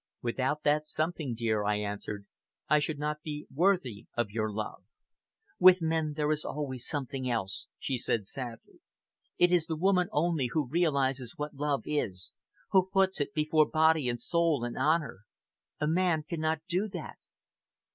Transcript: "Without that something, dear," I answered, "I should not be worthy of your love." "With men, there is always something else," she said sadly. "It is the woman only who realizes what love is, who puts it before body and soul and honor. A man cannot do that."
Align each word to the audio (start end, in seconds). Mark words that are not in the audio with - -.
"Without 0.23 0.63
that 0.63 0.87
something, 0.87 1.35
dear," 1.35 1.63
I 1.63 1.75
answered, 1.75 2.25
"I 2.67 2.79
should 2.79 2.97
not 2.97 3.21
be 3.21 3.45
worthy 3.53 4.07
of 4.17 4.31
your 4.31 4.51
love." 4.51 4.83
"With 5.59 5.79
men, 5.83 6.13
there 6.17 6.31
is 6.31 6.43
always 6.43 6.87
something 6.87 7.29
else," 7.29 7.67
she 7.77 7.99
said 7.99 8.25
sadly. 8.25 8.81
"It 9.37 9.53
is 9.53 9.67
the 9.67 9.75
woman 9.75 10.09
only 10.11 10.47
who 10.53 10.67
realizes 10.67 11.37
what 11.37 11.53
love 11.53 11.83
is, 11.85 12.31
who 12.71 12.89
puts 12.91 13.21
it 13.21 13.31
before 13.35 13.67
body 13.69 14.09
and 14.09 14.19
soul 14.19 14.63
and 14.63 14.75
honor. 14.75 15.19
A 15.79 15.85
man 15.85 16.23
cannot 16.27 16.61
do 16.67 16.87
that." 16.87 17.17